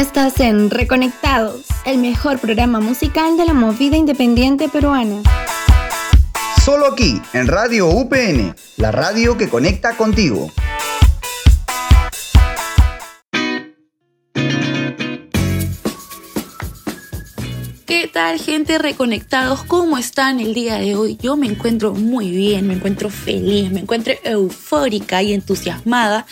[0.00, 5.20] Estás en Reconectados, el mejor programa musical de la movida independiente peruana.
[6.64, 10.50] Solo aquí, en Radio UPN, la radio que conecta contigo.
[17.84, 19.64] ¿Qué tal gente reconectados?
[19.64, 21.18] ¿Cómo están el día de hoy?
[21.20, 26.24] Yo me encuentro muy bien, me encuentro feliz, me encuentro eufórica y entusiasmada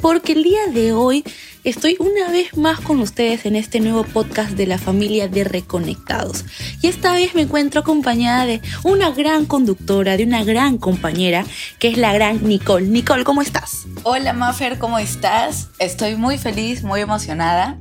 [0.00, 1.24] porque el día de hoy
[1.64, 6.44] estoy una vez más con ustedes en este nuevo podcast de la familia de Reconectados.
[6.80, 11.44] Y esta vez me encuentro acompañada de una gran conductora, de una gran compañera,
[11.78, 12.86] que es la gran Nicole.
[12.86, 13.86] Nicole, ¿cómo estás?
[14.04, 15.68] Hola Maffer, ¿cómo estás?
[15.78, 17.78] Estoy muy feliz, muy emocionada.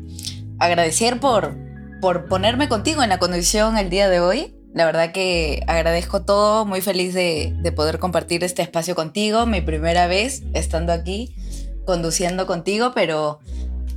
[0.59, 1.55] Agradecer por,
[2.01, 4.53] por ponerme contigo en la conducción el día de hoy.
[4.73, 9.61] La verdad que agradezco todo, muy feliz de, de poder compartir este espacio contigo, mi
[9.61, 11.33] primera vez estando aquí
[11.89, 13.39] conduciendo contigo, pero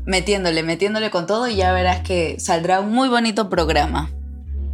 [0.04, 4.10] metiéndole, metiéndole con todo y ya verás que saldrá un muy bonito programa.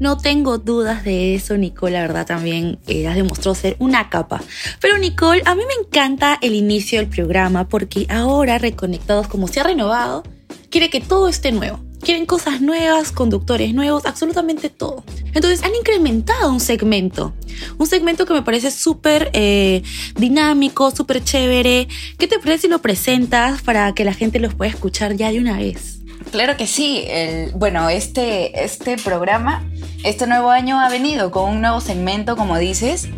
[0.00, 4.40] No tengo dudas de eso, Nicole, la verdad también eh, has demostrado ser una capa.
[4.80, 9.58] Pero Nicole, a mí me encanta el inicio del programa porque ahora Reconectados, como se
[9.58, 10.22] ha renovado,
[10.70, 11.87] quiere que todo esté nuevo.
[12.00, 15.04] Quieren cosas nuevas, conductores nuevos, absolutamente todo.
[15.34, 17.34] Entonces han incrementado un segmento.
[17.76, 19.82] Un segmento que me parece súper eh,
[20.16, 21.88] dinámico, súper chévere.
[22.18, 25.38] ¿Qué te parece si lo presentas para que la gente los pueda escuchar ya de
[25.38, 25.98] una vez?
[26.30, 27.04] Claro que sí.
[27.06, 29.64] El, bueno, este, este programa,
[30.04, 33.08] este nuevo año ha venido con un nuevo segmento, como dices,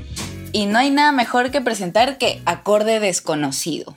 [0.53, 3.95] y no hay nada mejor que presentar que Acorde Desconocido.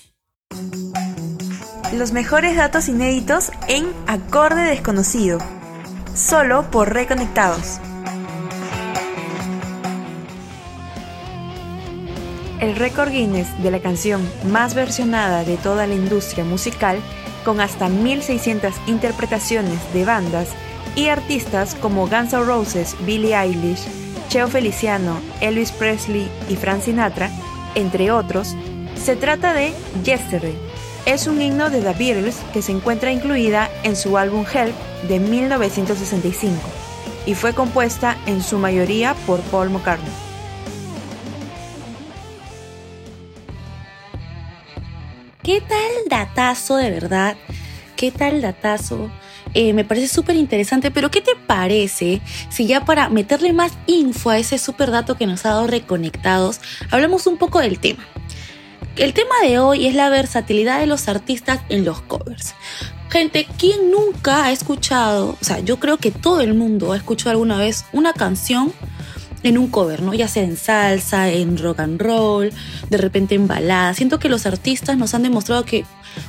[1.94, 5.38] Los mejores datos inéditos en Acorde Desconocido,
[6.16, 7.80] solo por Reconectados.
[12.60, 17.00] El récord Guinness de la canción más versionada de toda la industria musical,
[17.46, 20.48] con hasta 1600 interpretaciones de bandas
[20.96, 23.86] y artistas como Guns N' Roses, Billie Eilish,
[24.30, 27.30] Cheo Feliciano, Elvis Presley y Frank Sinatra,
[27.76, 28.56] entre otros,
[28.96, 30.72] se trata de Yesterday.
[31.06, 34.74] Es un himno de The Beatles que se encuentra incluida en su álbum Help
[35.09, 36.56] de 1965
[37.25, 40.14] y fue compuesta en su mayoría por Paul McCartney.
[45.44, 47.35] ¿Qué tal datazo de verdad?
[47.97, 49.12] ¿Qué tal datazo?
[49.53, 54.30] Eh, me parece súper interesante, pero ¿qué te parece si ya para meterle más info
[54.30, 58.06] a ese súper dato que nos ha dado reconectados, hablamos un poco del tema?
[58.96, 62.54] El tema de hoy es la versatilidad de los artistas en los covers.
[63.09, 65.36] Gente, ¿quién nunca ha escuchado?
[65.42, 68.72] O sea, yo creo que todo el mundo ha escuchado alguna vez una canción
[69.42, 70.14] en un cover, ¿no?
[70.14, 72.52] Ya sea en salsa, en rock and roll,
[72.92, 73.96] de repente en balada.
[73.96, 75.86] Siento que los artistas nos han demostrado que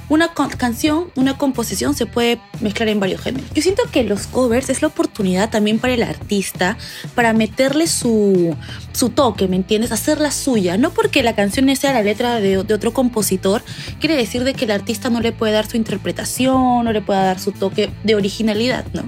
[0.09, 3.49] una canción, una composición se puede mezclar en varios géneros.
[3.55, 6.77] Yo siento que los covers es la oportunidad también para el artista
[7.15, 8.57] para meterle su,
[8.93, 9.93] su toque, ¿me entiendes?
[9.93, 10.77] Hacerla suya.
[10.77, 13.63] No porque la canción sea la letra de, de, otro compositor,
[13.99, 17.25] quiere decir de que el artista no le puede dar su interpretación, no le pueda
[17.25, 19.03] dar su toque de originalidad, ¿no?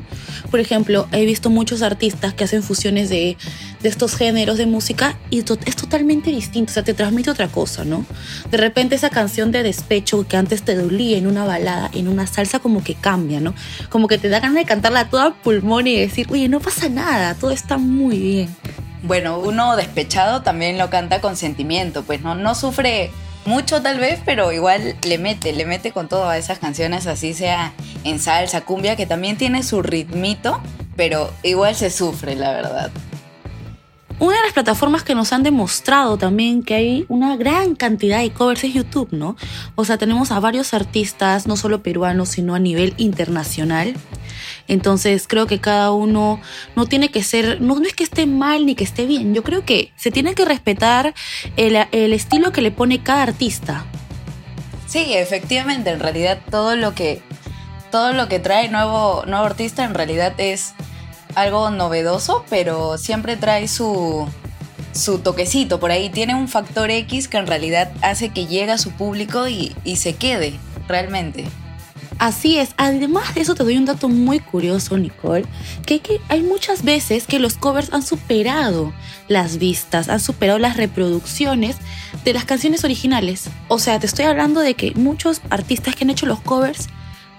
[0.51, 3.37] Por ejemplo, he visto muchos artistas que hacen fusiones de,
[3.83, 7.85] de estos géneros de música y es totalmente distinto, o sea, te transmite otra cosa,
[7.85, 8.05] ¿no?
[8.51, 12.27] De repente esa canción de despecho que antes te dolía en una balada, en una
[12.27, 13.55] salsa, como que cambia, ¿no?
[13.91, 17.35] Como que te da ganas de cantarla toda pulmón y decir, oye, no pasa nada,
[17.35, 18.57] todo está muy bien.
[19.03, 23.11] Bueno, uno despechado también lo canta con sentimiento, pues no, no sufre
[23.45, 27.33] mucho tal vez, pero igual le mete, le mete con todo a esas canciones, así
[27.33, 27.73] sea
[28.05, 30.61] en salsa, cumbia, que también tiene su ritmito,
[30.97, 32.91] pero igual se sufre, la verdad.
[34.19, 38.31] Una de las plataformas que nos han demostrado también que hay una gran cantidad de
[38.31, 39.37] covers es YouTube, ¿no?
[39.75, 43.95] O sea, tenemos a varios artistas, no solo peruanos, sino a nivel internacional.
[44.69, 46.41] Entonces creo que cada uno
[46.77, 49.65] no tiene que ser, no, es que esté mal ni que esté bien, yo creo
[49.67, 51.15] que se tiene que respetar
[51.57, 53.85] el, el estilo que le pone cada artista.
[54.87, 57.21] Sí, efectivamente, en realidad todo lo que,
[57.91, 60.73] todo lo que trae nuevo, nuevo artista en realidad es
[61.37, 64.27] algo novedoso, pero siempre trae su,
[64.93, 66.11] su toquecito por ahí.
[66.11, 69.97] Tiene un factor X que en realidad hace que llegue a su público y, y
[69.97, 71.47] se quede realmente.
[72.19, 75.45] Así es, además de eso te doy un dato muy curioso, Nicole,
[75.85, 78.95] que, que, hay muchas veces que los covers han superado
[79.29, 81.77] las vistas, han superado las reproducciones
[82.25, 83.51] de las canciones originales.
[83.69, 86.89] O sea, te estoy hablando de que muchos artistas que han hecho los covers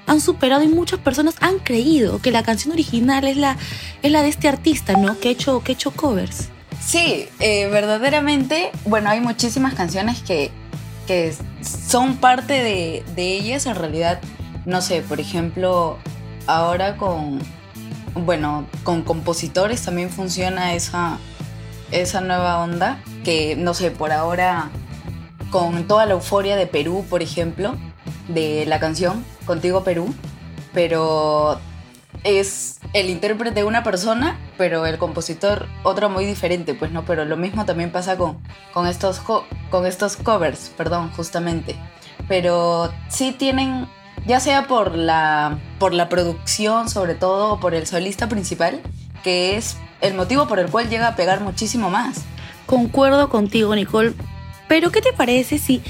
[0.07, 3.57] han superado y muchas personas han creído que la canción original es la,
[4.01, 5.19] es la de este artista, ¿no?
[5.19, 6.49] Que ha hecho, que ha hecho covers.
[6.83, 10.51] Sí, eh, verdaderamente, bueno, hay muchísimas canciones que,
[11.05, 14.19] que son parte de, de ellas, en realidad,
[14.65, 15.97] no sé, por ejemplo,
[16.45, 17.39] ahora con,
[18.15, 21.17] bueno, con compositores también funciona esa,
[21.91, 24.69] esa nueva onda, que no sé, por ahora
[25.49, 27.75] con toda la euforia de Perú, por ejemplo,
[28.29, 30.13] de la canción Contigo Perú,
[30.73, 31.59] pero
[32.23, 37.37] es el intérprete una persona, pero el compositor otra muy diferente, pues no, pero lo
[37.37, 38.37] mismo también pasa con,
[38.73, 41.75] con, estos, con estos covers, perdón, justamente.
[42.27, 43.87] Pero sí tienen,
[44.25, 48.81] ya sea por la, por la producción sobre todo, o por el solista principal,
[49.23, 52.25] que es el motivo por el cual llega a pegar muchísimo más.
[52.65, 54.13] Concuerdo contigo, Nicole,
[54.67, 55.81] pero ¿qué te parece si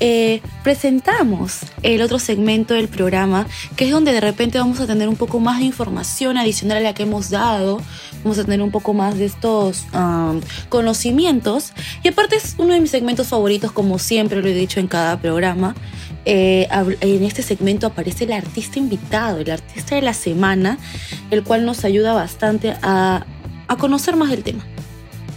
[0.00, 3.46] eh, presentamos el otro segmento del programa,
[3.76, 6.80] que es donde de repente vamos a tener un poco más de información adicional a
[6.80, 7.80] la que hemos dado,
[8.22, 11.72] vamos a tener un poco más de estos um, conocimientos.
[12.02, 15.18] Y aparte es uno de mis segmentos favoritos, como siempre lo he dicho en cada
[15.18, 15.74] programa.
[16.24, 16.68] Eh,
[17.00, 20.76] en este segmento aparece el artista invitado, el artista de la semana,
[21.30, 23.24] el cual nos ayuda bastante a
[23.78, 24.64] conocer más del tema.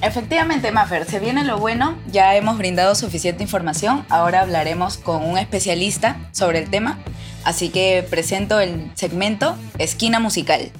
[0.02, 5.38] Efectivamente, Maffer, se viene lo bueno, ya hemos brindado suficiente información, ahora hablaremos con un
[5.38, 7.00] especialista sobre el tema,
[7.44, 10.72] así que presento el segmento Esquina Musical.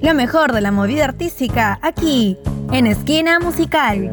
[0.00, 2.38] Lo mejor de la movida artística aquí,
[2.72, 4.10] en Esquina Musical.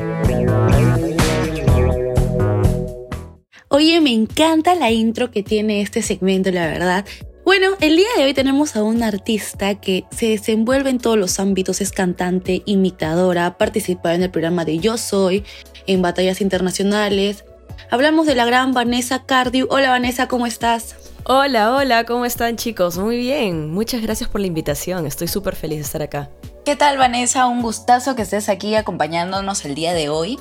[3.69, 7.05] Oye, me encanta la intro que tiene este segmento, la verdad.
[7.49, 11.39] Bueno, el día de hoy tenemos a una artista que se desenvuelve en todos los
[11.39, 15.43] ámbitos, es cantante, imitadora, ha participado en el programa de Yo Soy,
[15.87, 17.45] en batallas internacionales.
[17.89, 19.65] Hablamos de la gran Vanessa Cardiu.
[19.71, 20.95] Hola Vanessa, ¿cómo estás?
[21.23, 22.99] Hola, hola, ¿cómo están chicos?
[22.99, 26.29] Muy bien, muchas gracias por la invitación, estoy súper feliz de estar acá.
[26.65, 27.47] ¿Qué tal Vanessa?
[27.47, 30.37] Un gustazo que estés aquí acompañándonos el día de hoy.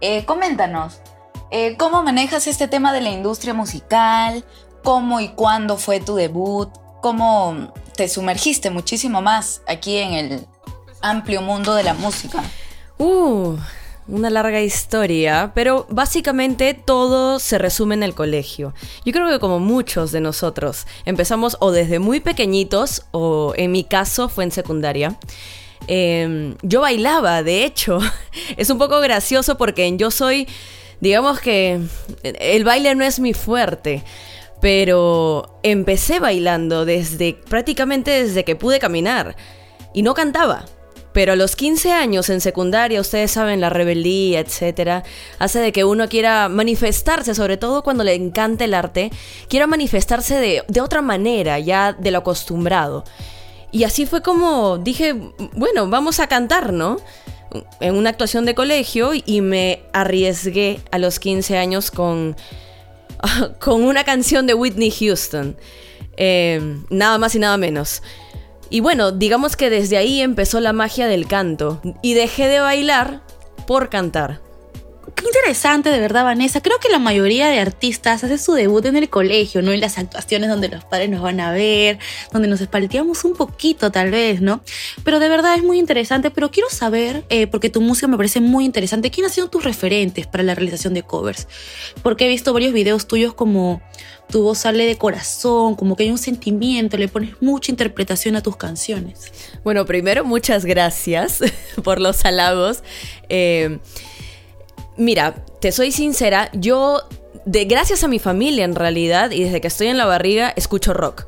[0.00, 1.02] Eh, coméntanos,
[1.52, 4.44] eh, ¿cómo manejas este tema de la industria musical?
[4.88, 6.70] Cómo y cuándo fue tu debut,
[7.02, 10.46] cómo te sumergiste muchísimo más aquí en el
[11.02, 12.42] amplio mundo de la música.
[12.96, 13.58] Uh,
[14.08, 18.72] una larga historia, pero básicamente todo se resume en el colegio.
[19.04, 23.84] Yo creo que como muchos de nosotros, empezamos o desde muy pequeñitos o en mi
[23.84, 25.18] caso fue en secundaria.
[25.86, 27.98] Em, yo bailaba, de hecho.
[28.56, 30.48] es un poco gracioso porque yo soy,
[31.02, 31.78] digamos que
[32.22, 34.02] el baile no es mi fuerte
[34.60, 39.36] pero empecé bailando desde prácticamente desde que pude caminar
[39.94, 40.64] y no cantaba.
[41.12, 45.02] Pero a los 15 años en secundaria, ustedes saben, la rebeldía, etcétera,
[45.38, 49.10] hace de que uno quiera manifestarse, sobre todo cuando le encanta el arte,
[49.48, 53.04] quiera manifestarse de, de otra manera, ya de lo acostumbrado.
[53.72, 55.14] Y así fue como dije,
[55.54, 56.98] bueno, vamos a cantar, ¿no?
[57.80, 62.36] En una actuación de colegio y me arriesgué a los 15 años con
[63.60, 65.56] con una canción de Whitney Houston.
[66.16, 66.60] Eh,
[66.90, 68.02] nada más y nada menos.
[68.70, 71.80] Y bueno, digamos que desde ahí empezó la magia del canto.
[72.02, 73.22] Y dejé de bailar
[73.66, 74.40] por cantar.
[75.18, 76.60] Qué interesante, de verdad, Vanessa.
[76.60, 79.72] Creo que la mayoría de artistas hace su debut en el colegio, ¿no?
[79.72, 81.98] En las actuaciones donde los padres nos van a ver,
[82.32, 84.62] donde nos espalteamos un poquito, tal vez, ¿no?
[85.02, 86.30] Pero de verdad es muy interesante.
[86.30, 89.64] Pero quiero saber, eh, porque tu música me parece muy interesante, ¿quiénes han sido tus
[89.64, 91.48] referentes para la realización de covers?
[92.04, 93.82] Porque he visto varios videos tuyos como
[94.30, 98.42] tu voz sale de corazón, como que hay un sentimiento, le pones mucha interpretación a
[98.42, 99.32] tus canciones.
[99.64, 101.40] Bueno, primero, muchas gracias
[101.82, 102.84] por los halagos.
[103.28, 103.80] Eh,
[104.98, 107.02] Mira, te soy sincera, yo,
[107.44, 110.92] de, gracias a mi familia en realidad, y desde que estoy en la barriga, escucho
[110.92, 111.26] rock.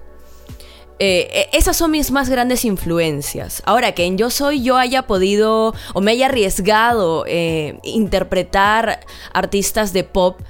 [0.99, 3.62] Eh, eh, esas son mis más grandes influencias.
[3.65, 9.93] Ahora, que en Yo Soy yo haya podido o me haya arriesgado eh, interpretar artistas
[9.93, 10.41] de pop,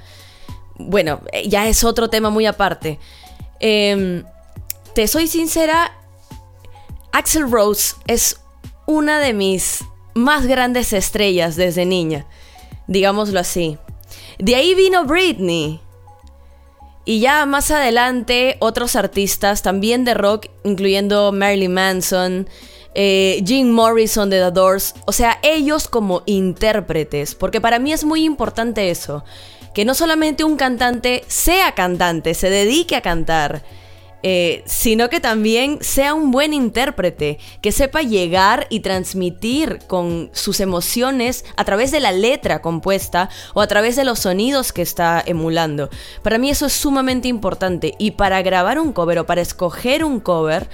[0.79, 2.97] bueno, ya es otro tema muy aparte.
[3.59, 4.23] Em,
[4.95, 5.91] te soy sincera,
[7.11, 8.41] Axel Rose es
[8.87, 9.83] una de mis
[10.15, 12.25] más grandes estrellas desde niña
[12.91, 13.77] digámoslo así.
[14.37, 15.79] De ahí vino Britney.
[17.05, 22.47] Y ya más adelante otros artistas también de rock, incluyendo Marilyn Manson,
[22.93, 28.03] eh, Jim Morrison de The Doors, o sea, ellos como intérpretes, porque para mí es
[28.03, 29.23] muy importante eso,
[29.73, 33.63] que no solamente un cantante sea cantante, se dedique a cantar,
[34.23, 40.59] eh, sino que también sea un buen intérprete, que sepa llegar y transmitir con sus
[40.59, 45.23] emociones a través de la letra compuesta o a través de los sonidos que está
[45.25, 45.89] emulando.
[46.21, 50.19] Para mí eso es sumamente importante y para grabar un cover o para escoger un
[50.19, 50.69] cover,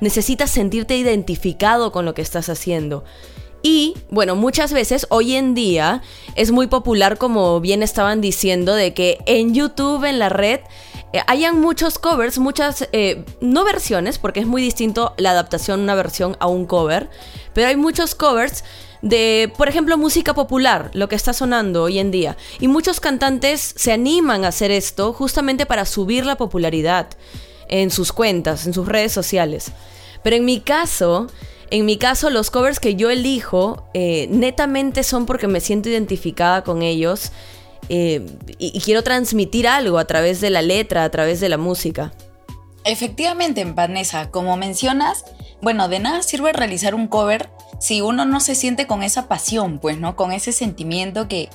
[0.00, 3.04] necesitas sentirte identificado con lo que estás haciendo.
[3.62, 6.02] Y bueno, muchas veces hoy en día
[6.34, 10.60] es muy popular, como bien estaban diciendo, de que en YouTube, en la red,
[11.12, 15.94] eh, hayan muchos covers, muchas, eh, no versiones, porque es muy distinto la adaptación una
[15.94, 17.10] versión a un cover,
[17.52, 18.64] pero hay muchos covers
[19.02, 22.36] de, por ejemplo, música popular, lo que está sonando hoy en día.
[22.60, 27.08] Y muchos cantantes se animan a hacer esto justamente para subir la popularidad
[27.68, 29.72] en sus cuentas, en sus redes sociales.
[30.22, 31.26] Pero en mi caso,
[31.70, 36.62] en mi caso, los covers que yo elijo eh, netamente son porque me siento identificada
[36.62, 37.32] con ellos
[37.88, 38.24] eh,
[38.58, 42.12] y, y quiero transmitir algo a través de la letra, a través de la música.
[42.84, 45.24] Efectivamente, Vanessa, como mencionas,
[45.60, 47.48] bueno, de nada sirve realizar un cover
[47.80, 50.16] si uno no se siente con esa pasión, pues, ¿no?
[50.16, 51.48] Con ese sentimiento que,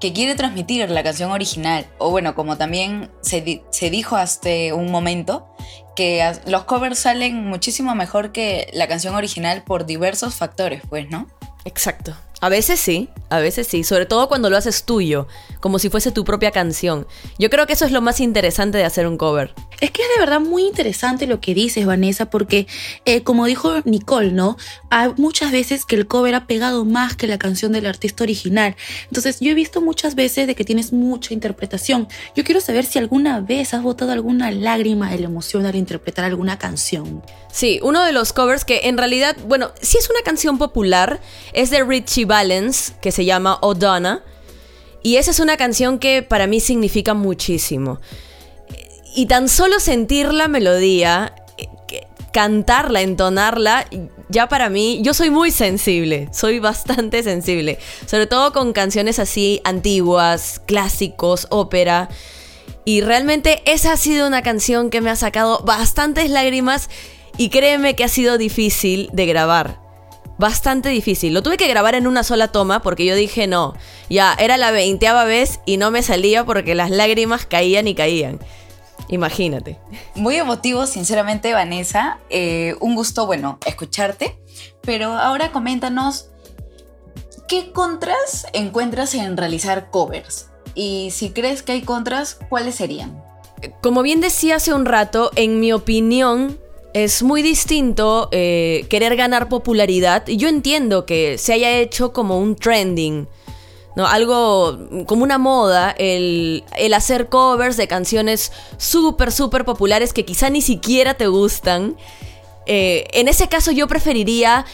[0.00, 1.86] que quiere transmitir la canción original.
[1.98, 5.48] O bueno, como también se, se dijo hasta un momento,
[5.96, 11.26] que los covers salen muchísimo mejor que la canción original por diversos factores, pues, ¿no?
[11.64, 12.16] Exacto.
[12.40, 15.26] A veces sí, a veces sí, sobre todo cuando lo haces tuyo,
[15.60, 17.06] como si fuese tu propia canción.
[17.38, 19.54] Yo creo que eso es lo más interesante de hacer un cover.
[19.80, 22.66] Es que es de verdad muy interesante lo que dices, Vanessa, porque
[23.04, 24.56] eh, como dijo Nicole, ¿no?
[24.90, 28.74] Hay muchas veces que el cover ha pegado más que la canción del artista original.
[29.04, 32.08] Entonces yo he visto muchas veces de que tienes mucha interpretación.
[32.34, 36.24] Yo quiero saber si alguna vez has botado alguna lágrima de la emoción al interpretar
[36.24, 37.22] alguna canción.
[37.50, 41.20] Sí, uno de los covers que en realidad, bueno, si es una canción popular,
[41.52, 44.22] es de Richie Valens, que se llama O'Donna.
[45.02, 48.00] Y esa es una canción que para mí significa muchísimo.
[49.14, 51.34] Y tan solo sentir la melodía,
[52.32, 53.86] cantarla, entonarla,
[54.28, 57.78] ya para mí, yo soy muy sensible, soy bastante sensible.
[58.06, 62.08] Sobre todo con canciones así antiguas, clásicos, ópera.
[62.84, 66.88] Y realmente esa ha sido una canción que me ha sacado bastantes lágrimas
[67.36, 69.87] y créeme que ha sido difícil de grabar
[70.38, 71.34] bastante difícil.
[71.34, 73.74] Lo tuve que grabar en una sola toma porque yo dije no.
[74.08, 78.38] Ya, era la veinteava vez y no me salía porque las lágrimas caían y caían.
[79.08, 79.78] Imagínate.
[80.14, 82.18] Muy emotivo, sinceramente, Vanessa.
[82.30, 84.38] Eh, un gusto, bueno, escucharte.
[84.82, 86.28] Pero ahora coméntanos,
[87.48, 90.46] ¿qué contras encuentras en realizar covers?
[90.74, 93.22] Y si crees que hay contras, ¿cuáles serían?
[93.82, 96.58] Como bien decía hace un rato, en mi opinión,
[97.04, 100.26] es muy distinto eh, querer ganar popularidad.
[100.26, 103.28] Y yo entiendo que se haya hecho como un trending.
[103.94, 104.06] ¿no?
[104.06, 106.64] Algo como una moda, el,
[106.94, 111.96] hacer covers de canciones súper, súper populares que quizá ni siquiera te gustan.
[112.66, 114.66] Eh, en ese caso yo preferiría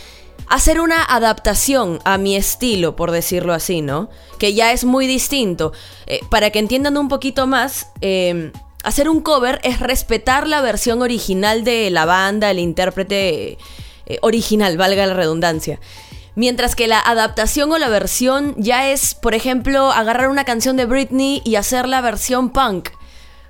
[0.49, 4.11] hacer una adaptación a mi estilo, por decirlo así, ¿no?
[4.39, 5.73] Que ya es muy distinto.
[6.07, 7.89] Eh, para que entiendan un poquito más,
[8.85, 13.59] hacer un cover es respetar la versión original de la banda, el intérprete
[14.07, 15.81] eh, original, valga la redundancia.
[16.37, 20.85] Mientras que la adaptación o la versión ya es, por ejemplo, agarrar una canción de
[20.85, 22.91] Britney y hacer la versión punk,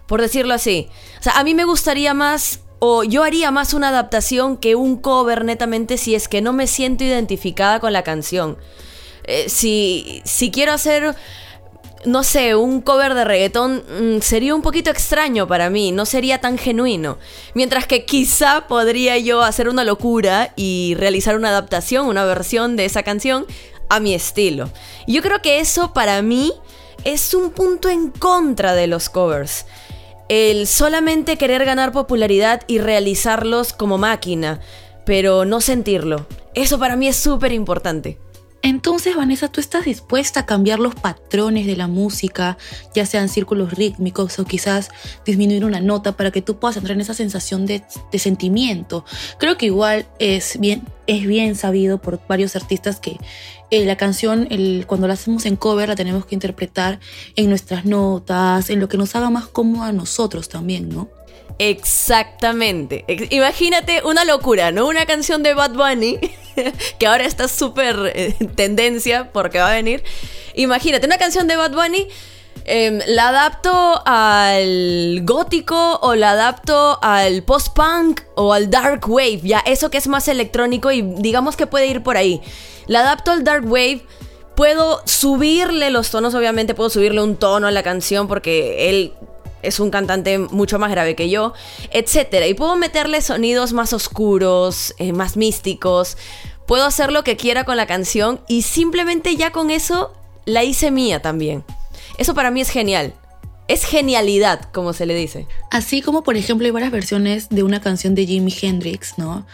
[0.07, 0.89] por decirlo así.
[1.19, 4.99] O sea, a mí me gustaría más, o yo haría más una adaptación que un
[4.99, 8.59] cover netamente si es que no me siento identificada con la canción.
[9.25, 11.17] Eh, si, si quiero hacer
[12.05, 16.41] no sé, un cover de reggaetón mm, sería un poquito extraño para mí, no sería
[16.41, 17.19] tan genuino.
[17.55, 22.85] Mientras que quizá podría yo hacer una locura y realizar una adaptación, una versión de
[22.85, 23.47] esa canción
[23.89, 24.71] a mi estilo.
[25.07, 26.53] yo creo que eso para mí
[27.05, 29.67] es un punto en contra de los covers.
[30.29, 34.61] El solamente querer ganar popularidad y realizarlos como máquina,
[35.05, 36.27] pero no sentirlo.
[36.55, 38.19] Eso para mí es súper importante.
[38.65, 42.57] Entonces, Vanessa, ¿tú estás dispuesta a cambiar los patrones de la música,
[42.95, 44.89] ya sean círculos rítmicos o quizás
[45.27, 49.05] disminuir una nota para que tú puedas entrar en esa sensación de, sentimiento?
[49.39, 53.19] Creo que igual es bien, es bien sabido por varios artistas que
[53.71, 54.49] eh, la canción,
[54.87, 57.01] cuando la hacemos en cover, la tenemos que interpretar
[57.37, 61.11] en nuestras notas, en lo que nos haga más cómodo a nosotros también, ¿no?
[61.59, 63.05] Exactamente.
[63.31, 64.89] Imagínate una locura, ¿no?
[64.89, 66.19] Una canción de Bad Bunny,
[66.99, 70.03] que ahora está súper eh, tendencia porque va a venir.
[70.55, 72.07] Imagínate, una canción de Bad Bunny,
[72.65, 79.59] em, la adapto al gótico o la adapto al post-punk o al dark wave, ya
[79.61, 82.41] eso que es más electrónico y digamos que puede ir por ahí.
[82.87, 84.05] La adapto al dark wave.
[84.55, 89.13] Puedo subirle los tonos, obviamente puedo subirle un tono a la canción porque él
[89.65, 91.53] es un cantante mucho más grave que yo,
[91.91, 92.47] etcétera.
[92.47, 96.17] Y puedo meterle sonidos más oscuros, eh, más místicos.
[96.67, 100.13] Puedo hacer lo que quiera con la canción y simplemente ya con eso
[100.45, 101.65] la hice mía también.
[102.19, 103.15] Eso para mí es genial.
[103.67, 105.47] Es genialidad, como se le dice.
[105.71, 109.47] Así como, por ejemplo, hay varias versiones de una canción de Jimi Hendrix, ¿no?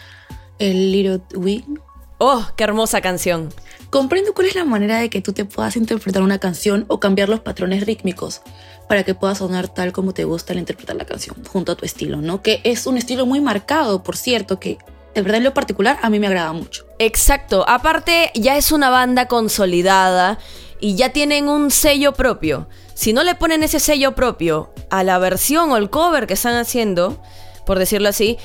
[0.59, 1.79] El Little Wing.
[2.23, 3.49] Oh, qué hermosa canción.
[3.89, 7.31] Comprendo cuál es la manera de que tú te puedas interpretar una canción o cambiar
[7.31, 8.43] los patrones rítmicos
[8.91, 11.87] para que pueda sonar tal como te gusta al interpretar la canción, junto a tu
[11.87, 12.43] estilo, ¿no?
[12.43, 14.77] Que es un estilo muy marcado, por cierto, que
[15.15, 16.85] de verdad en lo particular a mí me agrada mucho.
[16.99, 20.39] Exacto, aparte ya es una banda consolidada
[20.79, 22.69] y ya tienen un sello propio.
[22.93, 26.57] Si no le ponen ese sello propio a la versión o el cover que están
[26.57, 27.19] haciendo,
[27.65, 28.37] por decirlo así,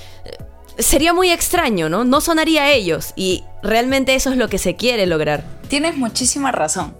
[0.78, 2.04] sería muy extraño, ¿no?
[2.04, 5.44] No sonaría a ellos y realmente eso es lo que se quiere lograr.
[5.68, 6.96] Tienes muchísima razón.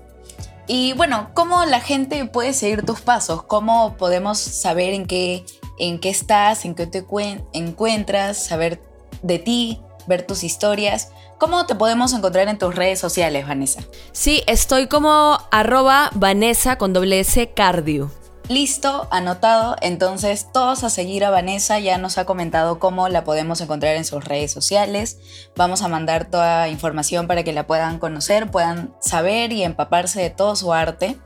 [0.68, 3.44] Y bueno, ¿cómo la gente puede seguir tus pasos?
[3.44, 5.46] ¿Cómo podemos saber en qué,
[5.78, 7.06] en qué estás, en qué te
[7.54, 8.82] encuentras, saber
[9.22, 11.12] de ti, ver tus historias?
[11.38, 13.82] ¿Cómo te podemos encontrar en tus redes sociales, Vanessa?
[14.12, 18.10] Sí, estoy como arroba Vanessa con doble S cardio.
[18.48, 19.76] Listo, anotado.
[19.82, 21.80] Entonces, todos a seguir a Vanessa.
[21.80, 25.18] Ya nos ha comentado cómo la podemos encontrar en sus redes sociales.
[25.56, 30.30] Vamos a mandar toda información para que la puedan conocer, puedan saber y empaparse de
[30.30, 31.18] todo su arte,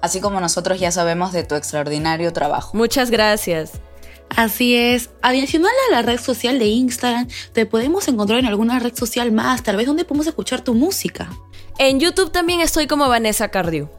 [0.00, 2.76] así como nosotros ya sabemos de tu extraordinario trabajo.
[2.76, 3.72] Muchas gracias.
[4.34, 5.10] Así es.
[5.20, 9.62] Adicional a la red social de Instagram, te podemos encontrar en alguna red social más,
[9.62, 11.28] tal vez donde podemos escuchar tu música.
[11.78, 13.90] En YouTube también estoy como Vanessa Cardio.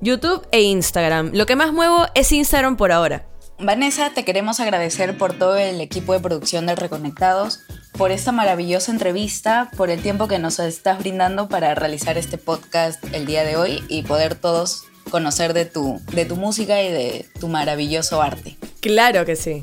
[0.00, 1.30] YouTube e Instagram.
[1.34, 3.26] Lo que más muevo es Instagram por ahora.
[3.58, 7.60] Vanessa, te queremos agradecer por todo el equipo de producción de Reconectados,
[7.92, 13.02] por esta maravillosa entrevista, por el tiempo que nos estás brindando para realizar este podcast
[13.12, 17.26] el día de hoy y poder todos conocer de tu, de tu música y de
[17.38, 18.56] tu maravilloso arte.
[18.80, 19.62] Claro que sí,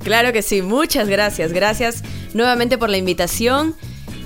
[0.00, 0.60] claro que sí.
[0.60, 1.52] Muchas gracias.
[1.52, 2.02] Gracias
[2.34, 3.74] nuevamente por la invitación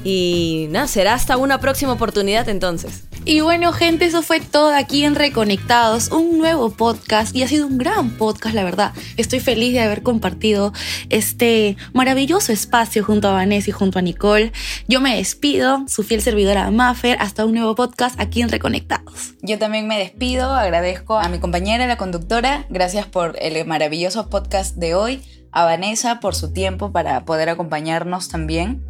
[0.03, 3.05] y nada, será hasta una próxima oportunidad entonces.
[3.27, 7.67] Y bueno, gente, eso fue todo aquí en Reconectados, un nuevo podcast y ha sido
[7.67, 8.93] un gran podcast, la verdad.
[9.17, 10.75] Estoy feliz de haber compartido
[11.09, 14.53] este maravilloso espacio junto a Vanessa y junto a Nicole.
[14.89, 19.33] Yo me despido, su fiel servidora Maffer, hasta un nuevo podcast aquí en Reconectados.
[19.41, 24.77] Yo también me despido, agradezco a mi compañera, la conductora, gracias por el maravilloso podcast
[24.77, 28.85] de hoy, a Vanessa por su tiempo para poder acompañarnos también.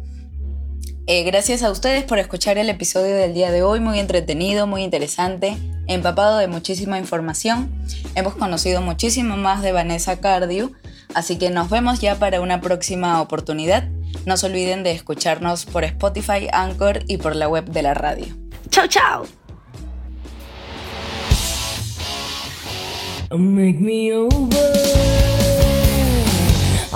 [1.07, 4.81] Eh, gracias a ustedes por escuchar el episodio del día de hoy, muy entretenido, muy
[4.81, 7.71] interesante, empapado de muchísima información.
[8.15, 10.71] Hemos conocido muchísimo más de Vanessa Cardio,
[11.13, 13.87] así que nos vemos ya para una próxima oportunidad.
[14.25, 18.25] No se olviden de escucharnos por Spotify, Anchor y por la web de la radio.
[18.71, 19.25] Chao, chao.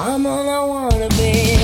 [0.02, 1.59] I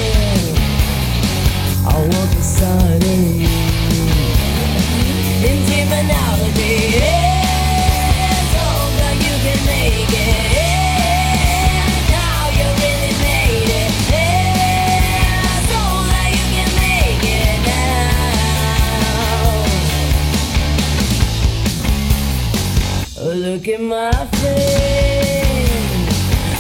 [23.65, 24.12] Look at my.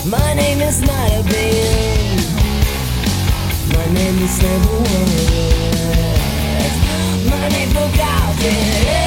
[0.09, 2.21] My name is not a band
[3.75, 5.65] My name is never words.
[7.29, 9.04] My name forgotten.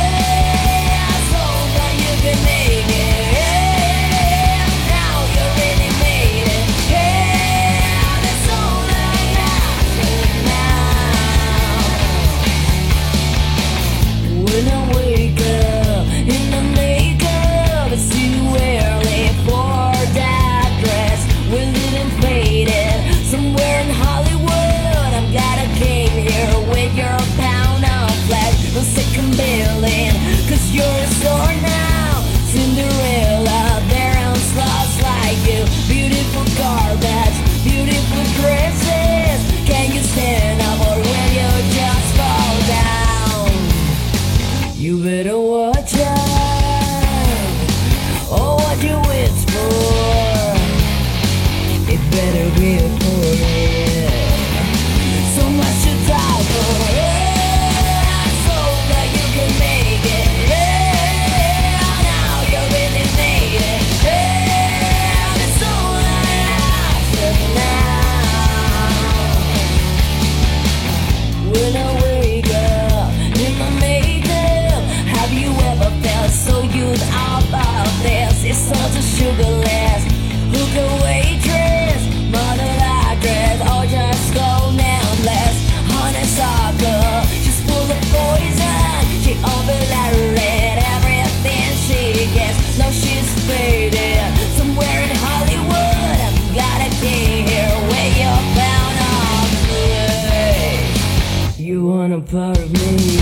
[102.31, 103.19] Part of me.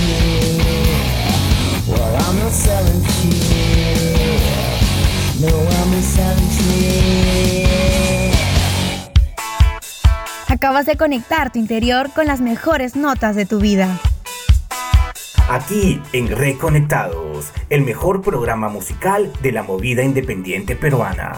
[1.88, 5.40] Well, I'm not 17.
[5.40, 7.66] No, I'm not 17.
[10.48, 14.00] Acabas de conectar tu interior con las mejores notas de tu vida.
[15.48, 21.34] Aquí en Reconectados, el mejor programa musical de la movida independiente peruana.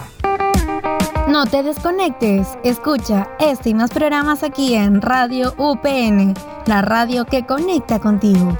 [1.29, 6.33] No te desconectes, escucha este y más programas aquí en Radio UPN,
[6.65, 8.57] la radio que conecta contigo.